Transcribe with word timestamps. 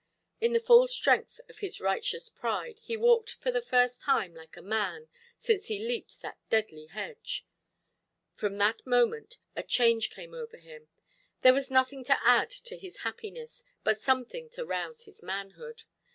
In 0.39 0.53
the 0.53 0.59
full 0.59 0.87
strength 0.87 1.39
of 1.47 1.59
his 1.59 1.79
righteous 1.79 2.27
pride, 2.27 2.79
he 2.79 2.97
walked 2.97 3.35
for 3.35 3.51
the 3.51 3.61
first 3.61 4.01
time 4.01 4.33
like 4.33 4.57
a 4.57 4.61
man, 4.63 5.09
since 5.37 5.67
he 5.67 5.77
leaped 5.77 6.23
that 6.23 6.39
deadly 6.49 6.87
hedge. 6.87 7.45
From 8.33 8.57
that 8.57 8.83
moment 8.83 9.37
a 9.55 9.61
change 9.61 10.09
came 10.09 10.33
over 10.33 10.57
him. 10.57 10.87
There 11.43 11.53
was 11.53 11.69
nothing 11.69 12.03
to 12.05 12.19
add 12.25 12.49
to 12.49 12.77
his 12.77 13.01
happiness, 13.05 13.63
but 13.83 14.01
something 14.01 14.49
to 14.53 14.65
rouse 14.65 15.03
his 15.03 15.21
manhood. 15.21 15.83